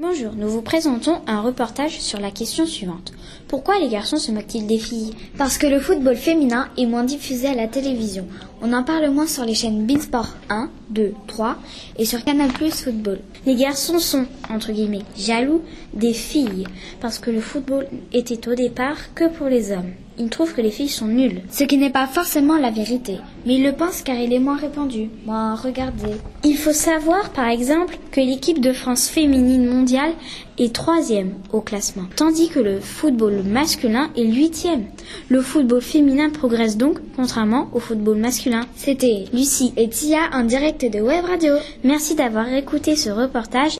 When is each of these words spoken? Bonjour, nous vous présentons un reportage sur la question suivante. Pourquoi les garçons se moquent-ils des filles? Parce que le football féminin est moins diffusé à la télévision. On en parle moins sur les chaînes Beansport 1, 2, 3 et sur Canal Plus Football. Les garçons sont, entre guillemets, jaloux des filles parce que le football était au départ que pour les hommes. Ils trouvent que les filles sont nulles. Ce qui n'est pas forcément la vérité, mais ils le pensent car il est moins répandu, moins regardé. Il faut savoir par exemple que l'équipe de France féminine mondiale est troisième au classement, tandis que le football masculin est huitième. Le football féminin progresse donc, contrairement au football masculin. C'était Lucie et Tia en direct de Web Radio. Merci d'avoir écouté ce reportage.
Bonjour, 0.00 0.32
nous 0.36 0.48
vous 0.48 0.62
présentons 0.62 1.22
un 1.26 1.40
reportage 1.40 1.98
sur 1.98 2.20
la 2.20 2.30
question 2.30 2.66
suivante. 2.66 3.12
Pourquoi 3.48 3.80
les 3.80 3.88
garçons 3.88 4.18
se 4.18 4.30
moquent-ils 4.30 4.68
des 4.68 4.78
filles? 4.78 5.12
Parce 5.36 5.58
que 5.58 5.66
le 5.66 5.80
football 5.80 6.14
féminin 6.14 6.68
est 6.78 6.86
moins 6.86 7.02
diffusé 7.02 7.48
à 7.48 7.54
la 7.56 7.66
télévision. 7.66 8.24
On 8.62 8.72
en 8.74 8.84
parle 8.84 9.10
moins 9.10 9.26
sur 9.26 9.44
les 9.44 9.56
chaînes 9.56 9.88
Beansport 9.88 10.36
1, 10.50 10.70
2, 10.90 11.14
3 11.26 11.56
et 11.96 12.04
sur 12.04 12.22
Canal 12.22 12.52
Plus 12.52 12.80
Football. 12.80 13.18
Les 13.44 13.56
garçons 13.56 13.98
sont, 13.98 14.26
entre 14.48 14.70
guillemets, 14.70 15.02
jaloux 15.16 15.62
des 15.94 16.14
filles 16.14 16.68
parce 17.00 17.18
que 17.18 17.32
le 17.32 17.40
football 17.40 17.88
était 18.12 18.48
au 18.48 18.54
départ 18.54 19.14
que 19.16 19.28
pour 19.28 19.48
les 19.48 19.72
hommes. 19.72 19.94
Ils 20.18 20.28
trouvent 20.28 20.54
que 20.54 20.60
les 20.60 20.70
filles 20.70 20.88
sont 20.88 21.06
nulles. 21.06 21.42
Ce 21.50 21.64
qui 21.64 21.76
n'est 21.76 21.90
pas 21.90 22.06
forcément 22.06 22.56
la 22.56 22.70
vérité, 22.70 23.18
mais 23.46 23.54
ils 23.54 23.62
le 23.62 23.72
pensent 23.72 24.02
car 24.02 24.16
il 24.16 24.32
est 24.32 24.38
moins 24.38 24.56
répandu, 24.56 25.10
moins 25.26 25.54
regardé. 25.54 26.08
Il 26.44 26.56
faut 26.56 26.72
savoir 26.72 27.30
par 27.30 27.48
exemple 27.48 27.98
que 28.10 28.20
l'équipe 28.20 28.60
de 28.60 28.72
France 28.72 29.08
féminine 29.08 29.66
mondiale 29.66 30.12
est 30.58 30.74
troisième 30.74 31.34
au 31.52 31.60
classement, 31.60 32.04
tandis 32.16 32.48
que 32.48 32.58
le 32.58 32.80
football 32.80 33.42
masculin 33.44 34.10
est 34.16 34.24
huitième. 34.24 34.86
Le 35.28 35.40
football 35.40 35.82
féminin 35.82 36.30
progresse 36.30 36.76
donc, 36.76 36.98
contrairement 37.16 37.68
au 37.72 37.80
football 37.80 38.18
masculin. 38.18 38.66
C'était 38.74 39.24
Lucie 39.32 39.72
et 39.76 39.88
Tia 39.88 40.30
en 40.32 40.44
direct 40.44 40.84
de 40.84 41.00
Web 41.00 41.24
Radio. 41.24 41.54
Merci 41.84 42.14
d'avoir 42.14 42.52
écouté 42.52 42.96
ce 42.96 43.10
reportage. 43.10 43.78